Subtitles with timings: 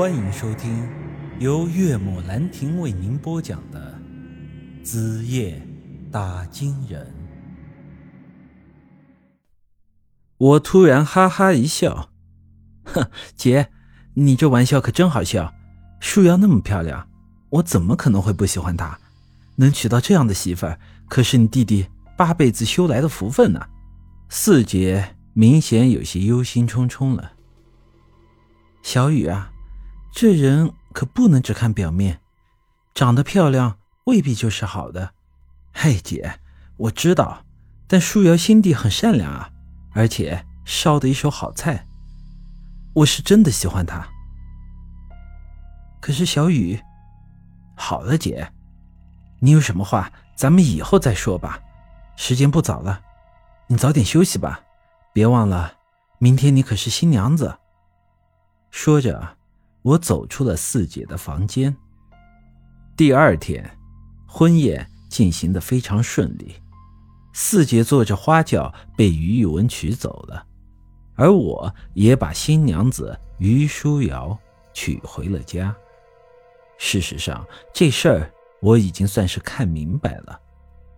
[0.00, 0.88] 欢迎收听
[1.40, 4.00] 由岳母兰亭为您播讲的
[4.82, 5.60] 《子夜
[6.10, 7.06] 打金人》。
[10.38, 12.08] 我突然哈哈一笑，
[12.84, 13.68] 哼，姐，
[14.14, 15.52] 你这玩笑可真好笑。
[16.00, 17.06] 树瑶那么漂亮，
[17.50, 18.98] 我怎么可能会不喜欢她？
[19.56, 20.80] 能娶到这样的媳妇儿，
[21.10, 21.86] 可是你弟弟
[22.16, 23.60] 八辈子修来的福分呢。
[24.30, 27.32] 四姐明显有些忧心忡忡了。
[28.80, 29.52] 小雨啊，
[30.12, 32.20] 这人可不能只看表面，
[32.94, 35.14] 长得漂亮未必就是好的。
[35.72, 36.40] 嘿，姐，
[36.76, 37.44] 我知道，
[37.86, 39.50] 但舒瑶心地很善良啊，
[39.92, 41.86] 而且烧的一手好菜，
[42.94, 44.06] 我是真的喜欢她。
[46.00, 46.80] 可是小雨，
[47.76, 48.52] 好了，姐，
[49.38, 51.60] 你有什么话，咱们以后再说吧。
[52.16, 53.00] 时间不早了，
[53.68, 54.60] 你早点休息吧，
[55.12, 55.74] 别忘了，
[56.18, 57.58] 明天你可是新娘子。
[58.70, 59.36] 说着，
[59.82, 61.74] 我走出了四姐的房间。
[62.96, 63.68] 第二天，
[64.26, 66.54] 婚宴进行的非常顺利，
[67.32, 70.46] 四姐坐着花轿被于玉文娶走了，
[71.14, 74.38] 而我也把新娘子于书瑶
[74.74, 75.74] 娶回了家。
[76.76, 80.38] 事实上，这事儿我已经算是看明白了。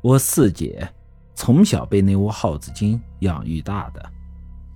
[0.00, 0.88] 我四姐
[1.34, 4.12] 从小被那窝耗子精养育大的，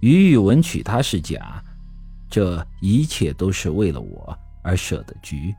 [0.00, 1.60] 于玉文娶她是假。
[2.28, 5.54] 这一切都是为了我而设的局，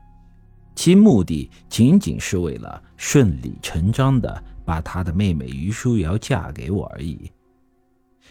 [0.74, 7.30] 其目的仅仅是为了顺理成章的把他的妹妹于书瑶嫁给我而已。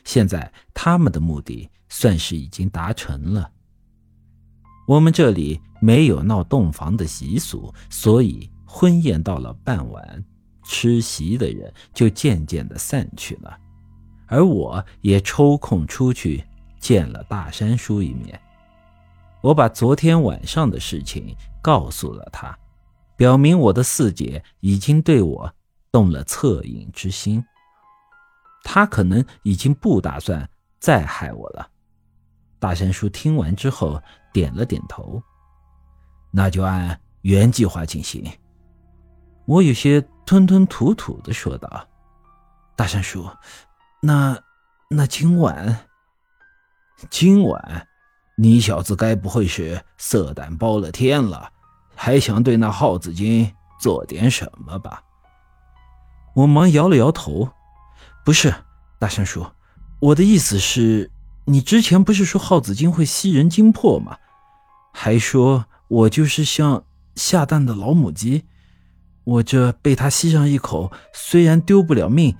[0.04, 3.52] 现在他们的目的算是已经达成了。
[4.88, 10.24] 我们这里没有闹洞房的习俗，所以婚宴到了傍晚，
[10.64, 13.58] 吃席的人就渐渐的散去了，
[14.28, 16.44] 而我也抽空出去。
[16.80, 18.40] 见了大山叔一面，
[19.42, 22.58] 我把昨天晚上的事情告诉了他，
[23.16, 25.54] 表明我的四姐已经对我
[25.92, 27.44] 动了恻隐之心，
[28.64, 30.48] 他可能已经不打算
[30.80, 31.70] 再害我了。
[32.60, 34.02] 大山叔听完之后
[34.34, 35.22] 点了点头，
[36.32, 38.24] 那就按原计划进行。
[39.46, 41.88] 我有些吞吞吐吐的说道
[42.76, 43.30] ：“大山叔，
[44.02, 44.38] 那
[44.90, 45.78] 那今晚……”
[47.10, 47.88] 今晚，
[48.38, 51.52] 你小子该不会是色胆包了天了，
[51.96, 55.04] 还想对那耗子精做点什么吧？
[56.34, 57.50] 我忙摇了摇头，
[58.26, 58.54] 不是，
[59.00, 59.46] 大山叔，
[60.00, 61.12] 我的意思是，
[61.46, 64.18] 你之前不是说耗子精会吸人精魄吗？
[64.92, 66.84] 还说我就是像
[67.16, 68.46] 下蛋的老母鸡，
[69.24, 72.36] 我这被他吸上一口，虽然丢不了命，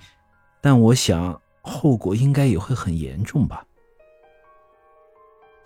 [0.62, 3.64] 但我想后果应该也会很严重吧。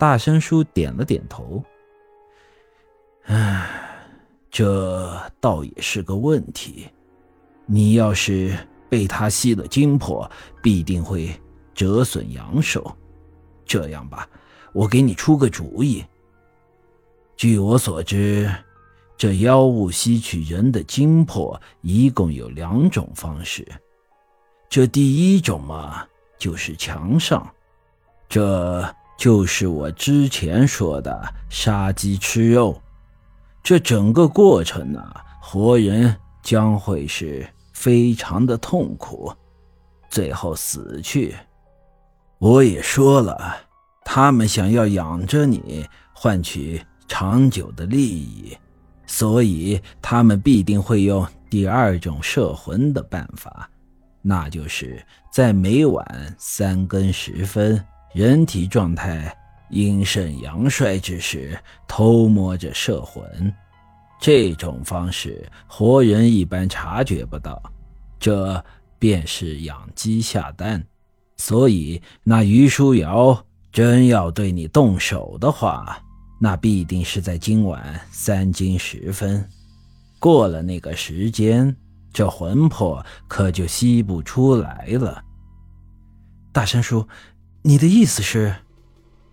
[0.02, 1.62] 大山叔点了点头。
[3.26, 3.70] 唉，
[4.50, 6.88] 这倒也是个问题。
[7.66, 8.52] 你要是
[8.90, 10.28] 被他吸了精魄，
[10.60, 11.30] 必定会
[11.72, 12.84] 折损阳寿。
[13.64, 14.28] 这样吧，
[14.72, 16.04] 我给你出个主意。
[17.36, 18.52] 据我所知，
[19.16, 23.64] 这妖物吸取人的精魄一共有两种方式。
[24.68, 26.04] 这第一种嘛，
[26.38, 27.48] 就是墙上，
[28.28, 28.84] 这。
[29.16, 32.80] 就是我之前说的杀鸡吃肉，
[33.62, 35.00] 这整个过程呢，
[35.40, 39.32] 活人将会是非常的痛苦，
[40.10, 41.36] 最后死去。
[42.38, 43.56] 我也说了，
[44.04, 48.56] 他们想要养着你，换取长久的利益，
[49.06, 53.70] 所以他们必定会用第二种摄魂的办法，
[54.20, 55.00] 那就是
[55.32, 57.80] 在每晚三更时分。
[58.12, 59.34] 人体状态
[59.70, 61.58] 阴盛阳衰之时，
[61.88, 63.50] 偷摸着摄魂，
[64.20, 67.62] 这种方式活人一般察觉不到，
[68.20, 68.62] 这
[68.98, 70.84] 便是养鸡下蛋。
[71.38, 75.98] 所以，那于书瑶真要对你动手的话，
[76.38, 79.42] 那必定是在今晚三更时分。
[80.18, 81.74] 过了那个时间，
[82.12, 85.24] 这魂魄可就吸不出来了。
[86.52, 87.08] 大山叔。
[87.64, 88.52] 你的意思是，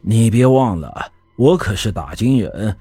[0.01, 2.77] 你别忘了，我可是打金人。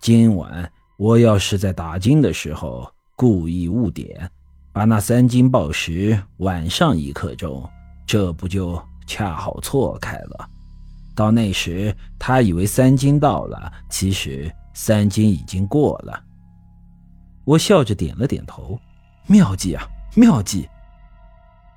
[0.00, 4.30] 今晚我要是在打金的时候故意误点，
[4.72, 7.68] 把那三金报时晚上一刻钟，
[8.06, 10.48] 这不就恰好错开了？
[11.16, 16.22] 到那时他以为三金到了，其实三金已经过了。
[17.44, 18.78] 我笑着点了点头，
[19.26, 19.84] 妙计啊，
[20.14, 20.68] 妙计！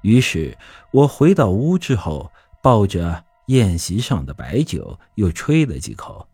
[0.03, 0.55] 于是
[0.91, 2.31] 我回到屋之后。
[2.65, 6.27] 抱着宴席上的白酒，又吹了几口，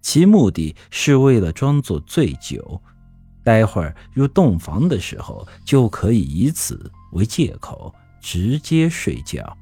[0.00, 2.80] 其目的是为了装作醉酒，
[3.42, 9.54] 待会儿入洞房的时候就可以以此为借口直接睡觉。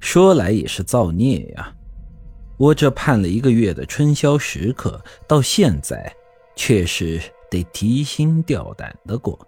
[0.00, 1.70] 说来也是造孽呀！
[2.56, 4.98] 我这盼了一个月的春宵时刻，
[5.28, 6.10] 到现在
[6.56, 7.20] 却是
[7.50, 9.38] 得提心吊胆的过。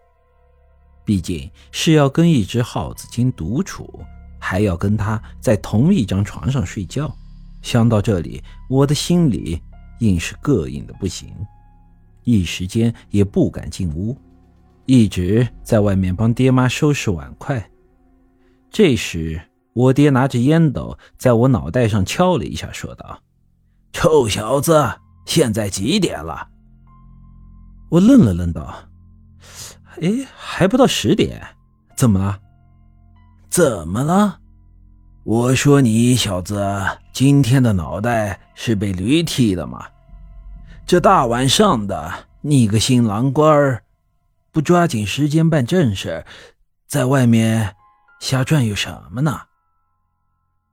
[1.07, 4.05] 毕竟是要跟一只耗子精独处，
[4.49, 7.13] 还要跟他在同一张床上睡觉。
[7.63, 8.41] 想到这里，
[8.71, 9.61] 我的心里
[9.99, 11.29] 硬是膈应的不行，
[12.23, 14.17] 一时间也不敢进屋，
[14.85, 17.69] 一直在外面帮爹妈收拾碗筷。
[18.71, 19.43] 这时。
[19.77, 23.21] 我爹拿着烟斗在我脑袋上敲了一下，说道
[23.93, 24.73] ：“臭小子，
[25.27, 26.49] 现在几点了？”
[27.93, 28.75] 我愣了愣，道
[30.01, 31.47] ：“哎，还不到十点，
[31.95, 32.41] 怎么了？
[33.57, 34.39] 怎么了？
[35.25, 36.61] 我说你小子
[37.11, 39.87] 今天的脑袋是被驴踢的吗？
[40.85, 42.13] 这大晚上的，
[42.43, 43.83] 你个新郎官
[44.53, 46.23] 不抓紧时间办正事，
[46.87, 47.75] 在外面
[48.21, 49.41] 瞎转悠什么呢？”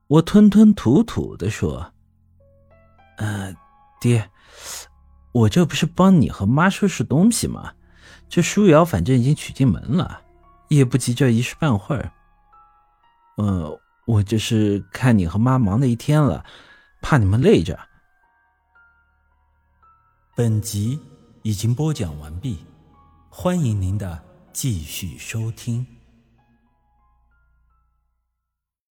[0.07, 1.93] 我吞吞吐吐的说
[3.15, 3.55] ：“呃，
[4.01, 4.29] 爹，
[5.31, 7.71] 我这不是帮你和妈收拾东西吗？
[8.27, 10.19] 这舒瑶反正已经娶进门了，
[10.67, 12.11] 也不急这一时半会儿。
[13.35, 16.45] 呃，我这是看你和妈忙了一天了，
[17.01, 17.79] 怕你们累着。”
[20.35, 20.99] 本集
[21.43, 22.65] 已经播讲完毕，
[23.29, 25.85] 欢迎您的继续收听。